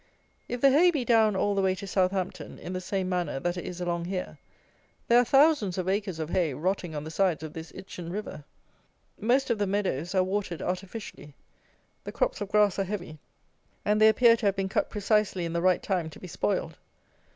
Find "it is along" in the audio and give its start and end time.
3.55-4.05